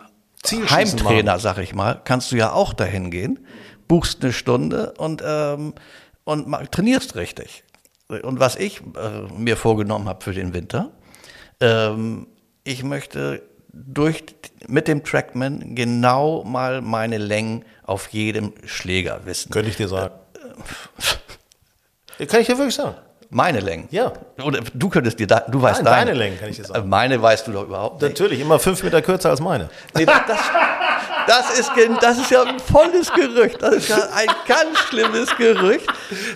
[0.52, 3.46] Heimtrainer, sag ich mal, kannst du ja auch dahin gehen,
[3.88, 5.74] buchst eine Stunde und, ähm,
[6.24, 7.64] und trainierst richtig.
[8.08, 10.92] Und was ich äh, mir vorgenommen habe für den Winter,
[11.60, 12.28] ähm,
[12.64, 13.42] ich möchte
[13.74, 14.24] durch,
[14.68, 19.52] mit dem Trackman genau mal meine Längen auf jedem Schläger wissen.
[19.52, 20.16] Könnte ich dir sagen.
[22.18, 22.98] Kann ich dir wirklich sagen.
[23.30, 23.88] Meine Längen.
[23.92, 24.14] Ja.
[24.42, 26.06] Oder du könntest dir, da, du weißt Nein, deine.
[26.06, 26.86] deine Längen, kann ich dir sagen.
[26.86, 28.12] Äh, Meine weißt du doch überhaupt nicht.
[28.12, 29.70] Natürlich, immer fünf Meter kürzer als meine.
[29.96, 30.16] Nee, das,
[31.28, 33.62] das, ist, das ist ja ein volles Gerücht.
[33.62, 35.86] Das ist ja ein ganz schlimmes Gerücht.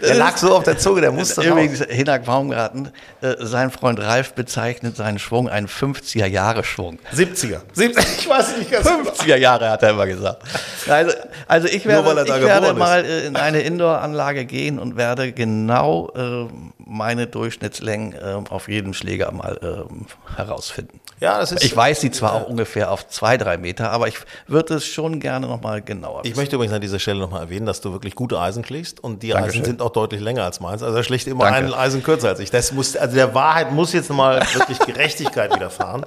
[0.01, 1.87] Der lag so auf der Zunge, der musste Übrigens, raus.
[1.89, 6.99] Hinak Baumgarten, äh, sein Freund Ralf bezeichnet seinen Schwung einen 50er-Jahre-Schwung.
[7.15, 7.61] 70er.
[7.73, 9.09] 70 ich weiß nicht ganz genau.
[9.09, 10.43] 50er Jahre hat er immer gesagt.
[10.89, 11.15] Also,
[11.47, 16.11] also ich werde, er ich werde mal äh, in eine Indoor-Anlage gehen und werde genau
[16.15, 16.47] äh,
[16.91, 20.99] meine Durchschnittslängen äh, auf jedem Schläger mal äh, herausfinden.
[21.21, 21.63] Ja, das ist.
[21.63, 24.15] Ich weiß sie zwar auch ungefähr auf zwei, drei Meter, aber ich
[24.47, 26.39] würde es schon gerne nochmal genauer Ich wissen.
[26.41, 29.29] möchte übrigens an dieser Stelle nochmal erwähnen, dass du wirklich gute Eisen schlägst und die
[29.29, 29.61] Dankeschön.
[29.61, 30.83] Eisen sind auch deutlich länger als meins.
[30.83, 31.67] Also er schlägt immer Danke.
[31.67, 32.51] ein Eisen kürzer als ich.
[32.51, 36.05] Das muss, also der Wahrheit muss jetzt mal wirklich Gerechtigkeit widerfahren.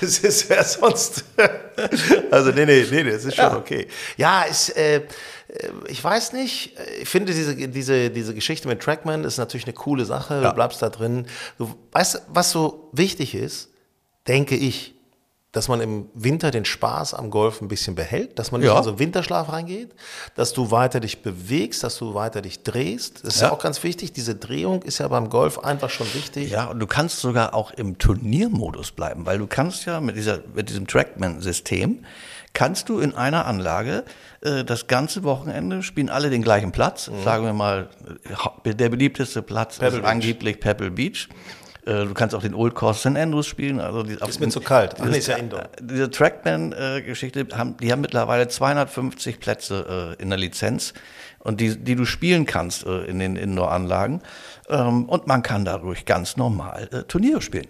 [0.00, 1.24] Es ist ja sonst.
[2.30, 3.86] Also nee, nee, nee, das ist schon okay.
[4.16, 5.02] Ja, ist, äh,
[5.86, 6.76] ich weiß nicht.
[7.00, 10.34] Ich finde diese, diese, diese Geschichte mit Trackman ist natürlich eine coole Sache.
[10.42, 10.48] Ja.
[10.48, 11.26] Du bleibst da drin.
[11.58, 13.70] Du weißt, was so wichtig ist,
[14.26, 14.95] denke ich,
[15.56, 18.76] dass man im Winter den Spaß am Golf ein bisschen behält, dass man nicht Ja.
[18.76, 19.90] in so einen Winterschlaf reingeht,
[20.34, 23.24] dass du weiter dich bewegst, dass du weiter dich drehst.
[23.24, 23.52] Das ist ja Ja.
[23.54, 24.12] auch ganz wichtig.
[24.12, 26.50] Diese Drehung ist ja beim Golf einfach schon wichtig.
[26.50, 30.40] Ja, und du kannst sogar auch im Turniermodus bleiben, weil du kannst ja mit, dieser,
[30.54, 32.04] mit diesem Trackman-System,
[32.52, 34.04] kannst du in einer Anlage
[34.42, 37.10] äh, das ganze Wochenende spielen alle den gleichen Platz.
[37.24, 37.88] Sagen wir mal,
[38.64, 39.80] äh, der beliebteste Platz Mhm.
[39.80, 40.10] Pebble ist Beach.
[40.12, 41.28] angeblich Pebble Beach.
[41.86, 43.16] Äh, Du kannst auch den Old Course St.
[43.16, 43.80] Andrews spielen.
[43.80, 44.96] Also die, Ist mir zu kalt.
[45.00, 45.68] Ach, nee, ist ja Indoor.
[45.80, 50.92] Diese Trackman-Geschichte, haben, die haben mittlerweile 250 Plätze äh, in der Lizenz
[51.38, 54.20] und die, die du spielen kannst äh, in den Indoor-Anlagen.
[54.68, 57.68] Ähm, und man kann dadurch ganz normal äh, Turniere spielen.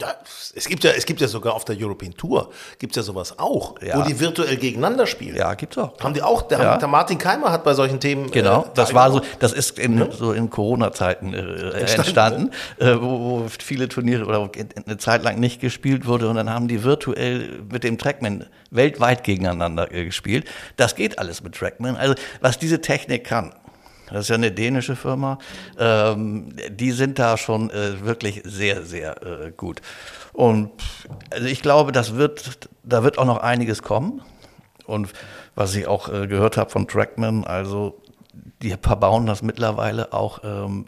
[0.00, 0.14] Ja,
[0.54, 3.74] es, gibt ja, es gibt ja sogar auf der European Tour, gibt ja sowas auch,
[3.82, 3.98] Ja.
[3.98, 5.36] wo die virtuell gegeneinander spielen.
[5.36, 5.98] Ja, gibt's auch.
[6.00, 6.76] Haben die auch, der, Ja.
[6.78, 8.30] der Martin Keimer hat bei solchen Themen.
[8.30, 11.38] Genau, äh, das war so, das ist in, so in Corona-Zeiten äh,
[11.80, 14.50] Entstanden, entstanden, äh, wo, wo viele Turniere oder
[14.86, 19.24] eine Zeit lang nicht gespielt wurde und dann haben die virtuell mit dem Trackman weltweit
[19.24, 20.46] gegeneinander äh, gespielt.
[20.76, 21.96] Das geht alles mit Trackman.
[21.96, 23.52] Also was diese Technik kann,
[24.10, 25.38] das ist ja eine dänische Firma,
[25.78, 29.80] ähm, die sind da schon äh, wirklich sehr, sehr äh, gut.
[30.32, 30.70] Und
[31.30, 34.22] also ich glaube, das wird, da wird auch noch einiges kommen.
[34.86, 35.12] Und
[35.54, 38.00] was ich auch äh, gehört habe von Trackman, also
[38.62, 40.86] die verbauen das mittlerweile auch ähm,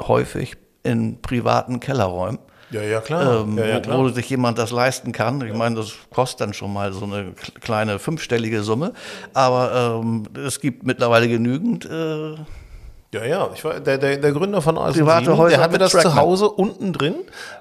[0.00, 2.38] häufig in privaten Kellerräumen.
[2.70, 3.42] Ja, ja, klar.
[3.42, 3.98] Ähm, ja, ja, wo- klar.
[3.98, 5.40] Wo sich jemand das leisten kann.
[5.46, 8.92] Ich meine, das kostet dann schon mal so eine kleine fünfstellige Summe.
[9.34, 11.84] Aber ähm, es gibt mittlerweile genügend.
[11.84, 12.34] Äh,
[13.14, 15.78] Ja, ja, ich war, der, der, der Gründer von Eisen Private 7, Häuser der hatte
[15.78, 16.16] das zu Trackman.
[16.16, 17.14] Hause unten drin,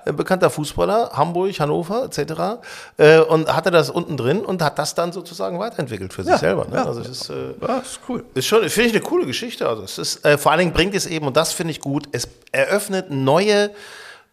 [0.06, 2.60] äh, bekannter Fußballer, Hamburg, Hannover etc.
[2.98, 6.38] Äh, und hatte das unten drin und hat das dann sozusagen weiterentwickelt für sich Ja,
[6.40, 6.66] selber.
[6.66, 6.78] Ne?
[6.78, 6.86] ja.
[6.86, 8.26] Also ist, äh, ja, ist cool.
[8.34, 9.70] ist schon, finde ich eine coole Geschichte.
[9.70, 12.08] Also es ist, äh, vor allen Dingen bringt es eben, und das finde ich gut,
[12.12, 13.70] es eröffnet neue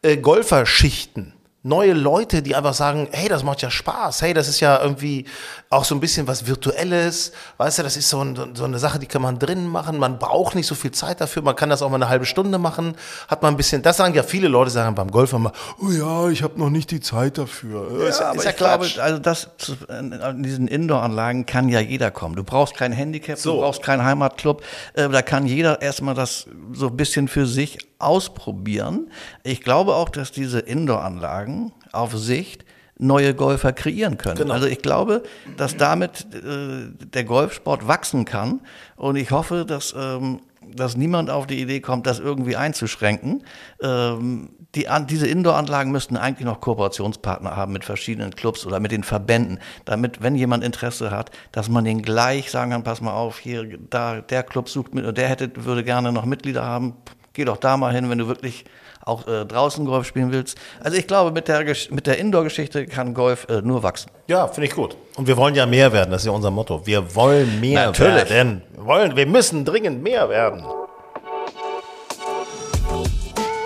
[0.03, 1.33] äh, Golferschichten.
[1.65, 5.27] Neue Leute, die einfach sagen, hey, das macht ja Spaß, hey, das ist ja irgendwie
[5.71, 8.99] auch so ein bisschen was Virtuelles, weißt du, das ist so, ein, so eine Sache,
[8.99, 11.81] die kann man drinnen machen, man braucht nicht so viel Zeit dafür, man kann das
[11.83, 12.97] auch mal eine halbe Stunde machen,
[13.29, 16.29] hat man ein bisschen, das sagen ja viele Leute, sagen beim Golf immer, oh ja,
[16.31, 17.87] ich habe noch nicht die Zeit dafür.
[18.01, 19.49] Ja, ist, ja- aber ist ja ich glaube, also das
[19.89, 22.35] in diesen Indoor-Anlagen kann ja jeder kommen.
[22.35, 23.55] Du brauchst kein Handicap, So.
[23.55, 24.63] du brauchst keinen Heimatclub.
[24.95, 29.11] Äh, da kann jeder erstmal das so ein bisschen für sich ausprobieren.
[29.45, 31.52] Ich glaube auch, dass diese Indoor-Anlagen
[31.93, 32.65] auf Sicht
[32.99, 34.37] neue Golfer kreieren können.
[34.37, 34.55] Genau.
[34.55, 35.23] Also ich glaube,
[35.57, 38.61] dass damit äh, der Golfsport wachsen kann
[38.97, 40.41] und ich hoffe, dass ähm,
[40.75, 43.45] dass niemand auf die Idee kommt, das irgendwie einzuschränken.
[43.83, 48.91] Ähm, die, an, diese Indoor-Anlagen müssten eigentlich noch Kooperationspartner haben mit verschiedenen Clubs oder mit
[48.91, 53.13] den Verbänden, damit, wenn jemand Interesse hat, dass man den gleich sagen kann, pass mal
[53.13, 56.97] auf, hier, da, der Club sucht mit, der hätte, würde gerne noch Mitglieder haben,
[57.35, 58.65] geh doch da mal hin, wenn du wirklich
[59.05, 60.59] auch äh, draußen Golf spielen willst.
[60.81, 64.11] Also ich glaube, mit der, mit der Indoor-Geschichte kann Golf äh, nur wachsen.
[64.29, 64.97] Ja, finde ich gut.
[65.17, 66.87] Und wir wollen ja mehr werden, das ist ja unser Motto.
[66.87, 68.31] Wir wollen mehr Natürlich.
[68.31, 68.63] werden.
[68.75, 70.65] Wir, wollen, wir müssen dringend mehr werden.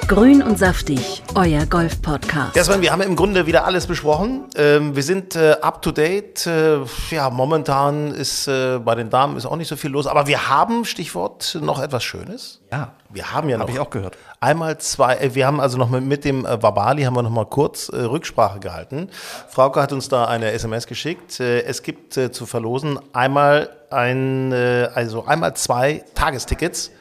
[0.08, 2.54] Grün und saftig, euer Golf-Podcast.
[2.54, 4.44] Ja, Sven, wir haben im Grunde wieder alles besprochen.
[4.54, 6.46] Ähm, wir sind äh, up to date.
[6.46, 6.78] Äh,
[7.10, 10.06] ja, momentan ist äh, bei den Damen ist auch nicht so viel los.
[10.06, 12.60] Aber wir haben, Stichwort, noch etwas Schönes.
[12.70, 12.92] Ja.
[13.10, 13.66] Wir haben ja noch.
[13.66, 14.16] Hab ich auch gehört.
[14.38, 17.30] Einmal zwei, äh, wir haben also noch mit, mit dem äh, Wabali haben wir noch
[17.30, 19.08] mal kurz äh, Rücksprache gehalten.
[19.48, 21.40] Frauke hat uns da eine SMS geschickt.
[21.40, 26.92] Äh, es gibt äh, zu verlosen einmal ein, äh, also einmal zwei Tagestickets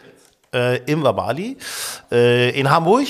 [0.56, 1.58] äh, im Wabali
[2.12, 3.08] äh, in Hamburg.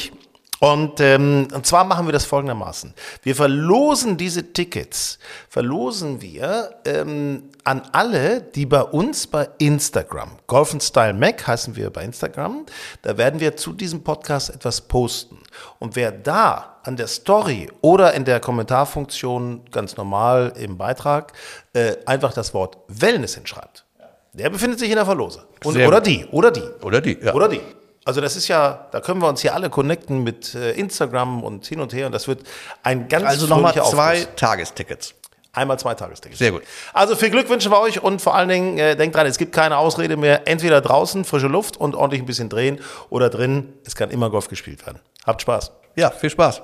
[0.59, 2.93] Und, ähm, und zwar machen wir das folgendermaßen.
[3.23, 10.75] Wir verlosen diese Tickets, verlosen wir ähm, an alle, die bei uns bei Instagram, Golf
[10.81, 12.65] Style Mac heißen wir bei Instagram,
[13.01, 15.39] da werden wir zu diesem Podcast etwas posten.
[15.79, 21.33] Und wer da an der Story oder in der Kommentarfunktion ganz normal im Beitrag
[21.73, 23.84] äh, einfach das Wort Wellness hinschreibt,
[24.37, 25.43] der befindet sich in der Verlose.
[25.63, 26.07] Und, oder gut.
[26.07, 26.63] die, oder die.
[26.81, 27.33] Oder die, ja.
[27.33, 27.61] Oder die.
[28.03, 31.65] Also das ist ja, da können wir uns hier alle connecten mit äh, Instagram und
[31.65, 32.41] hin und her und das wird
[32.83, 34.35] ein ganz Also nochmal zwei Aufguss.
[34.35, 35.15] Tagestickets.
[35.53, 36.37] Einmal zwei Tagestickets.
[36.37, 36.61] Sehr gut.
[36.93, 39.53] Also viel Glück wünschen wir euch und vor allen Dingen äh, denkt dran, es gibt
[39.53, 40.47] keine Ausrede mehr.
[40.47, 43.73] Entweder draußen, frische Luft und ordentlich ein bisschen drehen oder drin.
[43.85, 44.99] Es kann immer Golf gespielt werden.
[45.25, 45.71] Habt Spaß.
[45.95, 46.61] Ja, viel Spaß.